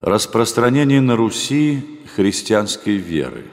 Распространение 0.00 1.00
на 1.00 1.16
Руси 1.16 1.84
христианской 2.14 2.94
веры 2.98 3.46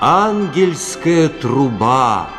Ангельская 0.00 1.28
труба 1.28 2.30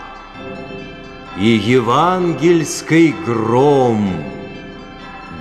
и 1.37 1.49
евангельский 1.49 3.13
гром 3.23 4.09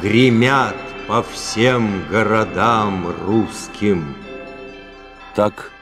Гремят 0.03 0.77
по 1.09 1.23
всем 1.23 2.07
городам 2.11 3.15
русским. 3.27 4.15
Так 5.35 5.73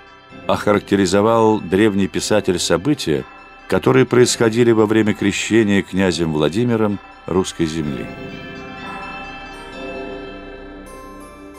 охарактеризовал 0.46 1.58
древний 1.58 2.06
писатель 2.06 2.60
события, 2.60 3.24
которые 3.68 4.06
происходили 4.06 4.70
во 4.72 4.86
время 4.86 5.14
крещения 5.14 5.82
князем 5.82 6.32
Владимиром 6.32 6.98
русской 7.26 7.66
земли. 7.66 8.06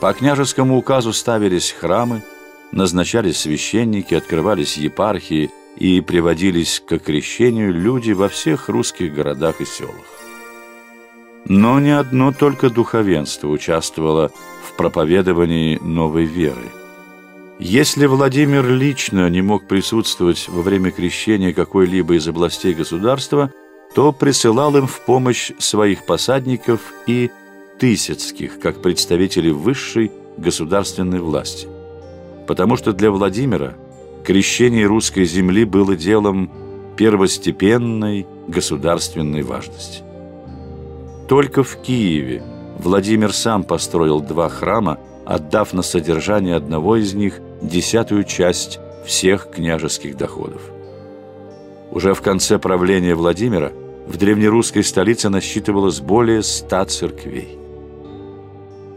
По 0.00 0.12
княжескому 0.12 0.76
указу 0.76 1.12
ставились 1.12 1.72
храмы, 1.72 2.22
назначались 2.70 3.38
священники, 3.38 4.14
открывались 4.14 4.76
епархии 4.76 5.50
и 5.76 6.00
приводились 6.00 6.80
к 6.80 6.98
крещению 6.98 7.72
люди 7.72 8.12
во 8.12 8.28
всех 8.28 8.68
русских 8.68 9.14
городах 9.14 9.60
и 9.60 9.64
селах. 9.64 9.94
Но 11.48 11.80
не 11.80 11.96
одно 11.96 12.32
только 12.32 12.70
духовенство 12.70 13.48
участвовало 13.48 14.30
в 14.64 14.76
проповедовании 14.76 15.78
новой 15.80 16.24
веры– 16.24 16.70
если 17.58 18.06
Владимир 18.06 18.68
лично 18.68 19.30
не 19.30 19.40
мог 19.40 19.66
присутствовать 19.66 20.48
во 20.48 20.60
время 20.62 20.90
крещения 20.90 21.52
какой-либо 21.52 22.14
из 22.14 22.28
областей 22.28 22.74
государства, 22.74 23.50
то 23.94 24.12
присылал 24.12 24.76
им 24.76 24.86
в 24.86 25.00
помощь 25.00 25.52
своих 25.58 26.04
посадников 26.04 26.92
и 27.06 27.30
тысяцких, 27.78 28.58
как 28.60 28.82
представителей 28.82 29.52
высшей 29.52 30.12
государственной 30.36 31.20
власти. 31.20 31.66
Потому 32.46 32.76
что 32.76 32.92
для 32.92 33.10
Владимира 33.10 33.74
крещение 34.24 34.86
русской 34.86 35.24
земли 35.24 35.64
было 35.64 35.96
делом 35.96 36.50
первостепенной 36.96 38.26
государственной 38.48 39.42
важности. 39.42 40.02
Только 41.28 41.62
в 41.62 41.76
Киеве 41.82 42.42
Владимир 42.78 43.32
сам 43.32 43.64
построил 43.64 44.20
два 44.20 44.48
храма, 44.48 44.98
отдав 45.24 45.72
на 45.72 45.82
содержание 45.82 46.56
одного 46.56 46.96
из 46.96 47.14
них 47.14 47.40
десятую 47.62 48.24
часть 48.24 48.78
всех 49.04 49.50
княжеских 49.50 50.16
доходов. 50.16 50.60
Уже 51.90 52.12
в 52.14 52.20
конце 52.20 52.58
правления 52.58 53.14
Владимира 53.14 53.72
в 54.06 54.16
древнерусской 54.18 54.84
столице 54.84 55.30
насчитывалось 55.30 56.00
более 56.00 56.42
ста 56.42 56.84
церквей. 56.84 57.58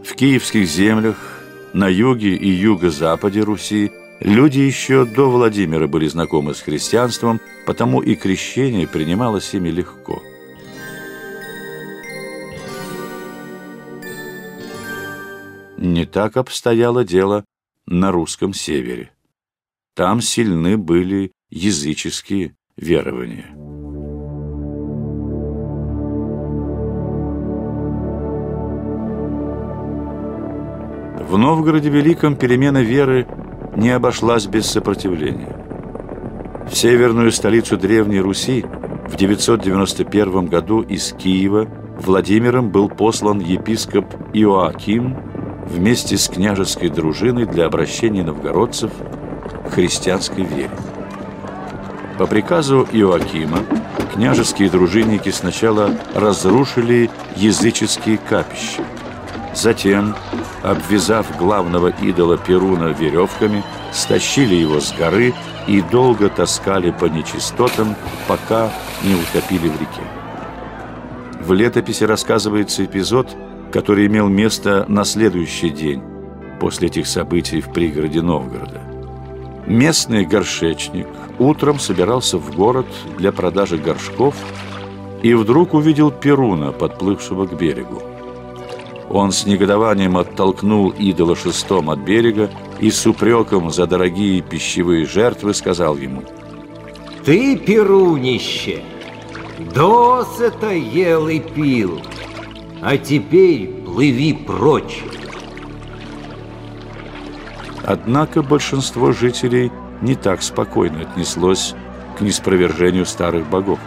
В 0.04 0.14
киевских 0.14 0.66
землях, 0.68 1.16
на 1.72 1.88
юге 1.88 2.34
и 2.34 2.48
юго-западе 2.48 3.40
Руси 3.40 3.92
люди 4.20 4.60
еще 4.60 5.04
до 5.04 5.30
Владимира 5.30 5.86
были 5.86 6.06
знакомы 6.06 6.54
с 6.54 6.60
христианством, 6.60 7.40
потому 7.64 8.02
и 8.02 8.14
крещение 8.14 8.86
принималось 8.86 9.54
ими 9.54 9.70
легко. 9.70 10.20
Не 15.80 16.04
так 16.04 16.36
обстояло 16.36 17.04
дело 17.04 17.46
на 17.86 18.12
русском 18.12 18.52
севере. 18.52 19.12
Там 19.94 20.20
сильны 20.20 20.76
были 20.76 21.32
языческие 21.48 22.54
верования. 22.76 23.46
В 31.26 31.38
Новгороде 31.38 31.88
Великом 31.88 32.36
перемена 32.36 32.82
веры 32.82 33.26
не 33.74 33.88
обошлась 33.88 34.46
без 34.46 34.66
сопротивления. 34.66 35.56
В 36.70 36.76
северную 36.76 37.32
столицу 37.32 37.78
Древней 37.78 38.20
Руси 38.20 38.66
в 39.08 39.16
991 39.16 40.44
году 40.44 40.82
из 40.82 41.14
Киева 41.14 41.70
Владимиром 41.98 42.70
был 42.70 42.90
послан 42.90 43.40
епископ 43.40 44.04
Иоаким 44.34 45.29
вместе 45.66 46.16
с 46.16 46.28
княжеской 46.28 46.88
дружиной 46.88 47.46
для 47.46 47.66
обращения 47.66 48.22
новгородцев 48.22 48.90
к 49.68 49.74
христианской 49.74 50.44
вере. 50.44 50.70
По 52.18 52.26
приказу 52.26 52.86
Иоакима 52.92 53.60
княжеские 54.12 54.68
дружинники 54.68 55.30
сначала 55.30 55.90
разрушили 56.14 57.10
языческие 57.36 58.18
капища. 58.18 58.82
Затем, 59.54 60.14
обвязав 60.62 61.26
главного 61.38 61.88
идола 62.02 62.36
Перуна 62.36 62.88
веревками, 62.88 63.62
стащили 63.92 64.54
его 64.54 64.80
с 64.80 64.92
горы 64.92 65.34
и 65.66 65.80
долго 65.82 66.28
таскали 66.28 66.90
по 66.90 67.06
нечистотам, 67.06 67.96
пока 68.28 68.70
не 69.02 69.14
утопили 69.14 69.68
в 69.68 69.80
реке. 69.80 70.02
В 71.40 71.52
летописи 71.52 72.04
рассказывается 72.04 72.84
эпизод– 72.84 73.28
который 73.72 74.06
имел 74.06 74.28
место 74.28 74.84
на 74.88 75.04
следующий 75.04 75.70
день 75.70 76.02
после 76.60 76.88
этих 76.88 77.06
событий 77.06 77.60
в 77.60 77.72
пригороде 77.72 78.20
Новгорода. 78.20 78.82
Местный 79.66 80.24
горшечник 80.24 81.06
утром 81.38 81.78
собирался 81.78 82.38
в 82.38 82.54
город 82.54 82.86
для 83.18 83.32
продажи 83.32 83.78
горшков 83.78 84.34
и 85.22 85.34
вдруг 85.34 85.74
увидел 85.74 86.10
Перуна, 86.10 86.72
подплывшего 86.72 87.46
к 87.46 87.56
берегу. 87.56 88.02
Он 89.08 89.32
с 89.32 89.44
негодованием 89.44 90.16
оттолкнул 90.16 90.90
идола 90.90 91.34
шестом 91.34 91.90
от 91.90 91.98
берега 92.00 92.50
и 92.78 92.90
с 92.90 93.06
упреком 93.06 93.70
за 93.70 93.86
дорогие 93.86 94.40
пищевые 94.40 95.04
жертвы 95.04 95.52
сказал 95.52 95.96
ему 95.96 96.22
«Ты, 97.24 97.56
Перунище, 97.56 98.82
досыта 99.74 100.72
ел 100.72 101.28
и 101.28 101.40
пил, 101.40 102.00
а 102.82 102.96
теперь 102.96 103.66
плыви 103.84 104.32
прочь. 104.32 105.02
Однако 107.84 108.42
большинство 108.42 109.12
жителей 109.12 109.70
не 110.00 110.14
так 110.14 110.42
спокойно 110.42 111.00
отнеслось 111.00 111.74
к 112.16 112.20
неспровержению 112.20 113.06
старых 113.06 113.48
богов. 113.48 113.78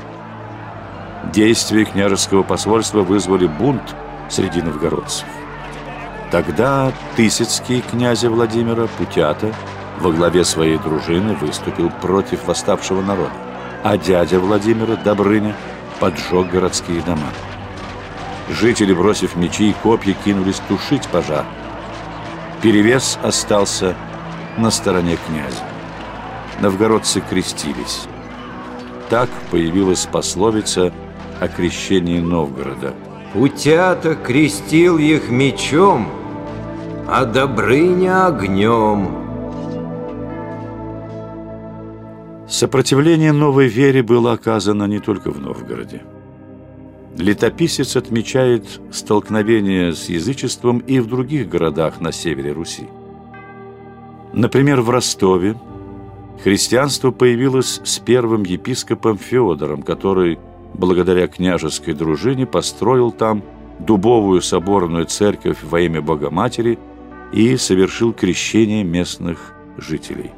Действия 1.32 1.86
княжеского 1.86 2.44
посольства 2.44 3.02
вызвали 3.02 3.48
бунт 3.48 3.96
среди 4.30 4.62
новгородцев. 4.62 5.26
Тогда 6.32 6.92
Тысяцкий 7.16 7.82
князя 7.82 8.30
Владимира 8.30 8.88
Путята 8.88 9.54
во 10.00 10.12
главе 10.12 10.44
своей 10.44 10.78
дружины 10.78 11.36
выступил 11.36 11.92
против 12.02 12.48
восставшего 12.48 13.02
народа, 13.02 13.34
а 13.84 13.98
дядя 13.98 14.40
Владимира 14.40 14.96
Добрыня 14.96 15.56
поджег 16.00 16.50
городские 16.52 17.02
дома. 17.02 17.30
Жители, 18.50 18.94
бросив 18.94 19.36
мечи 19.36 19.70
и 19.70 19.76
копья, 19.84 20.16
кинулись 20.26 20.62
тушить 20.68 21.08
пожар. 21.08 21.46
Перевес 22.62 23.18
остался 23.24 23.96
на 24.58 24.72
стороне 24.72 25.18
князя. 25.28 25.64
Новгородцы 26.62 27.22
крестились. 27.22 28.04
Так 29.10 29.30
появилась 29.52 30.08
пословица 30.12 30.94
о 31.40 31.48
крещении 31.48 32.20
Новгорода. 32.20 32.94
«Путята 33.34 34.16
крестил 34.16 34.98
их 34.98 35.30
мечом, 35.30 36.08
а 37.08 37.26
Добрыня 37.26 38.28
огнем». 38.28 39.24
Сопротивление 42.48 43.32
новой 43.32 43.68
вере 43.68 44.04
было 44.04 44.34
оказано 44.34 44.84
не 44.84 45.00
только 45.00 45.32
в 45.32 45.40
Новгороде. 45.40 46.04
Летописец 47.18 47.96
отмечает 47.96 48.82
столкновение 48.92 49.94
с 49.94 50.10
язычеством 50.10 50.80
и 50.80 51.00
в 51.00 51.08
других 51.08 51.48
городах 51.48 52.02
на 52.02 52.12
севере 52.12 52.52
Руси. 52.52 52.88
Например, 54.34 54.82
в 54.82 54.90
Ростове 54.90 55.56
христианство 56.44 57.12
появилось 57.12 57.80
с 57.84 58.00
первым 58.00 58.44
епископом 58.44 59.20
Феодором, 59.20 59.84
который, 59.84 60.40
благодаря 60.74 61.28
княжеской 61.28 61.94
дружине, 61.94 62.48
построил 62.48 63.12
там 63.12 63.44
дубовую 63.80 64.42
соборную 64.42 65.06
церковь 65.06 65.58
во 65.62 65.82
имя 65.82 66.02
Богоматери 66.02 66.80
и 67.32 67.58
совершил 67.58 68.12
крещение 68.12 68.84
местных 68.84 69.54
жителей. 69.78 70.32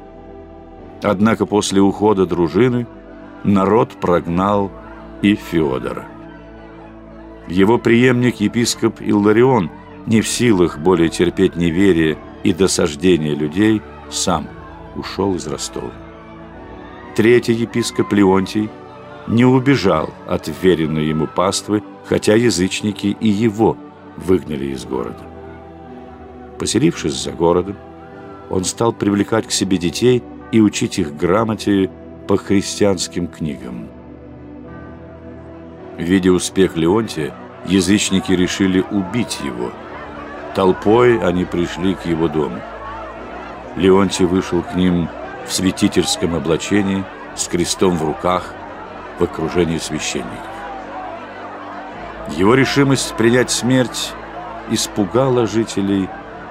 Однако 1.02 1.46
после 1.46 1.80
ухода 1.80 2.26
дружины 2.26 2.86
народ 3.44 3.92
прогнал 4.00 4.70
и 5.22 5.34
Феодора. 5.34 6.06
Его 7.48 7.78
преемник, 7.78 8.40
епископ 8.40 9.00
Илларион, 9.00 9.70
не 10.06 10.20
в 10.20 10.28
силах 10.28 10.78
более 10.78 11.08
терпеть 11.08 11.56
неверие 11.56 12.18
и 12.42 12.52
досаждение 12.52 13.34
людей, 13.34 13.82
сам 14.10 14.48
ушел 14.96 15.34
из 15.34 15.46
Ростова. 15.46 15.92
Третий 17.16 17.54
епископ 17.54 18.12
Леонтий 18.12 18.68
не 19.26 19.44
убежал 19.44 20.10
от 20.26 20.50
веренной 20.62 21.06
ему 21.06 21.26
паствы, 21.26 21.82
хотя 22.04 22.34
язычники 22.34 23.16
и 23.18 23.28
его 23.28 23.76
выгнали 24.16 24.66
из 24.66 24.84
города. 24.84 25.24
Поселившись 26.58 27.14
за 27.14 27.32
городом, 27.32 27.76
он 28.50 28.64
стал 28.64 28.92
привлекать 28.92 29.46
к 29.46 29.50
себе 29.50 29.76
детей 29.76 30.22
и 30.52 30.60
учить 30.60 30.98
их 30.98 31.16
грамоте 31.16 31.90
по 32.28 32.36
христианским 32.36 33.26
книгам. 33.26 33.88
Видя 35.96 36.30
успех 36.30 36.76
Леонтия, 36.76 37.34
язычники 37.64 38.32
решили 38.32 38.84
убить 38.90 39.38
его. 39.42 39.72
Толпой 40.54 41.18
они 41.18 41.44
пришли 41.44 41.94
к 41.94 42.04
его 42.04 42.28
дому. 42.28 42.60
Леонтий 43.76 44.26
вышел 44.26 44.62
к 44.62 44.74
ним 44.74 45.08
в 45.46 45.52
святительском 45.52 46.34
облачении, 46.34 47.04
с 47.34 47.48
крестом 47.48 47.96
в 47.96 48.04
руках, 48.04 48.54
в 49.18 49.24
окружении 49.24 49.78
священников. 49.78 50.50
Его 52.36 52.54
решимость 52.54 53.14
принять 53.16 53.50
смерть 53.50 54.12
испугала 54.70 55.46
жителей, 55.46 56.08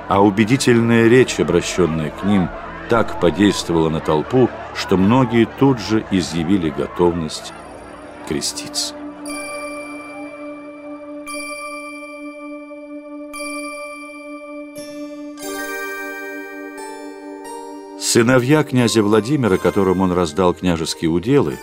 а 0.07 0.23
убедительная 0.23 1.07
речь, 1.07 1.39
обращенная 1.39 2.11
к 2.11 2.23
ним, 2.23 2.49
так 2.89 3.19
подействовала 3.19 3.89
на 3.89 3.99
толпу, 3.99 4.49
что 4.75 4.97
многие 4.97 5.45
тут 5.45 5.79
же 5.79 6.03
изъявили 6.11 6.69
готовность 6.69 7.53
креститься. 8.27 8.93
Сыновья 18.15 18.63
князя 18.63 19.03
Владимира, 19.03 19.57
которым 19.57 19.99
он 19.99 20.13
раздал 20.13 20.53
княжеские 20.53 21.11
уделы, 21.11 21.57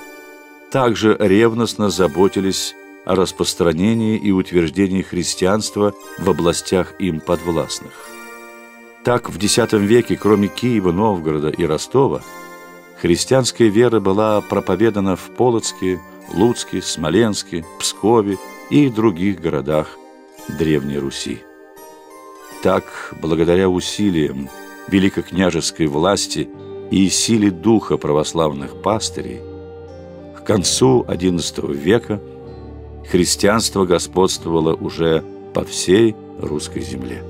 также 0.70 1.16
ревностно 1.18 1.88
заботились 1.88 2.74
о 3.06 3.14
распространении 3.14 4.18
и 4.18 4.32
утверждении 4.32 5.00
христианства 5.00 5.94
в 6.18 6.28
областях 6.28 6.92
им 6.98 7.20
подвластных. 7.20 7.94
Так, 9.02 9.30
в 9.30 9.42
X 9.42 9.56
веке, 9.72 10.18
кроме 10.20 10.48
Киева, 10.48 10.92
Новгорода 10.92 11.48
и 11.48 11.64
Ростова, 11.64 12.20
христианская 13.00 13.70
вера 13.70 13.98
была 13.98 14.42
проповедана 14.42 15.16
в 15.16 15.30
Полоцке, 15.30 16.00
Луцке, 16.34 16.82
Смоленске, 16.82 17.64
Пскове 17.78 18.36
и 18.68 18.90
других 18.90 19.40
городах 19.40 19.96
Древней 20.58 20.98
Руси. 20.98 21.38
Так, 22.62 23.14
благодаря 23.22 23.70
усилиям 23.70 24.50
великокняжеской 24.88 25.86
власти 25.86 26.48
и 26.90 27.08
силе 27.08 27.50
духа 27.50 27.96
православных 27.96 28.80
пастырей, 28.82 29.40
к 30.36 30.44
концу 30.44 31.04
XI 31.08 31.72
века 31.72 32.20
христианство 33.08 33.84
господствовало 33.84 34.74
уже 34.74 35.24
по 35.54 35.64
всей 35.64 36.16
русской 36.38 36.82
земле. 36.82 37.22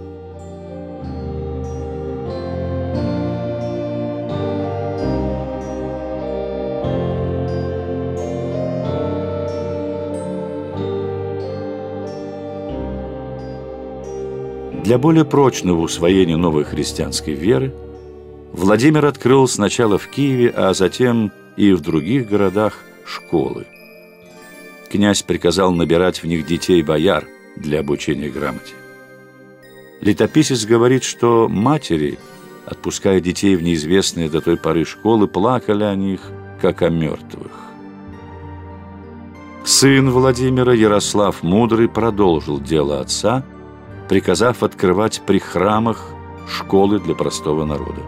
Для 14.93 14.99
более 14.99 15.25
прочного 15.25 15.81
усвоения 15.81 16.37
новой 16.37 16.65
христианской 16.65 17.33
веры 17.33 17.73
Владимир 18.53 19.07
открыл 19.07 19.49
сначала 19.49 19.97
в 19.97 20.07
Киеве, 20.07 20.51
а 20.51 20.75
затем 20.75 21.33
и 21.57 21.73
в 21.73 21.81
других 21.81 22.29
городах 22.29 22.79
школы. 23.07 23.65
Князь 24.91 25.23
приказал 25.23 25.73
набирать 25.73 26.23
в 26.23 26.27
них 26.27 26.45
детей-бояр 26.45 27.27
для 27.57 27.81
обучения 27.81 28.29
грамоте. 28.29 28.75
Летописец 30.03 30.67
говорит, 30.67 31.05
что 31.05 31.49
матери, 31.49 32.19
отпуская 32.67 33.21
детей 33.21 33.57
в 33.57 33.63
неизвестные 33.63 34.29
до 34.29 34.43
той 34.43 34.59
поры 34.59 34.85
школы, 34.85 35.27
плакали 35.27 35.85
о 35.85 35.95
них, 35.95 36.21
как 36.61 36.83
о 36.83 36.91
мертвых. 36.91 37.53
Сын 39.65 40.11
Владимира, 40.11 40.75
Ярослав 40.75 41.43
Мудрый, 41.43 41.89
продолжил 41.89 42.61
дело 42.61 43.01
отца– 43.01 43.43
приказав 44.13 44.63
открывать 44.63 45.23
при 45.25 45.39
храмах 45.39 46.05
школы 46.47 47.01
для 47.01 47.15
простого 47.15 47.65
народа. 47.65 48.03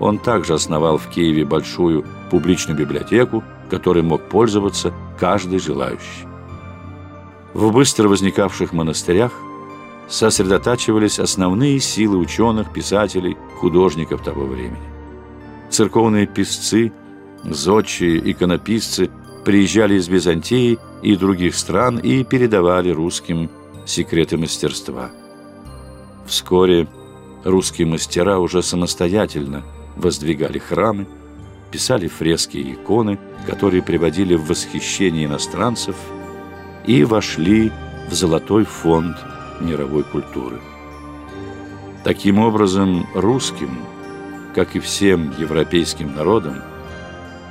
Он 0.00 0.18
также 0.18 0.54
основал 0.54 0.98
в 0.98 1.06
Киеве 1.06 1.44
большую 1.44 2.04
публичную 2.32 2.76
библиотеку, 2.76 3.44
которой 3.70 4.02
мог 4.02 4.28
пользоваться 4.28 4.92
каждый 5.20 5.60
желающий. 5.60 6.26
В 7.54 7.70
быстро 7.70 8.08
возникавших 8.08 8.72
монастырях 8.72 9.30
сосредотачивались 10.08 11.20
основные 11.20 11.78
силы 11.78 12.16
ученых, 12.16 12.72
писателей, 12.72 13.36
художников 13.60 14.24
того 14.24 14.46
времени. 14.46 14.90
Церковные 15.70 16.26
писцы, 16.26 16.92
зодчие, 17.44 18.32
иконописцы 18.32 19.10
приезжали 19.44 19.94
из 19.94 20.08
Византии 20.08 20.80
и 21.02 21.14
других 21.14 21.54
стран 21.54 21.98
и 21.98 22.24
передавали 22.24 22.90
русским 22.90 23.48
секреты 23.86 24.36
мастерства– 24.36 25.12
Вскоре 26.30 26.86
русские 27.42 27.88
мастера 27.88 28.38
уже 28.38 28.62
самостоятельно 28.62 29.64
воздвигали 29.96 30.60
храмы, 30.60 31.08
писали 31.72 32.06
фрески 32.06 32.56
и 32.56 32.74
иконы, 32.74 33.18
которые 33.46 33.82
приводили 33.82 34.36
в 34.36 34.46
восхищение 34.46 35.24
иностранцев 35.24 35.96
и 36.86 37.02
вошли 37.02 37.72
в 38.08 38.14
золотой 38.14 38.64
фонд 38.64 39.16
мировой 39.60 40.04
культуры. 40.04 40.60
Таким 42.04 42.38
образом, 42.38 43.08
русским, 43.12 43.80
как 44.54 44.76
и 44.76 44.78
всем 44.78 45.34
европейским 45.36 46.14
народам, 46.14 46.62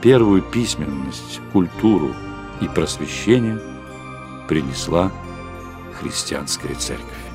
первую 0.02 0.42
письменность, 0.42 1.42
культуру 1.52 2.16
и 2.62 2.70
просвещение 2.70 3.60
принесла 4.48 5.12
христианская 6.00 6.76
церковь. 6.76 7.29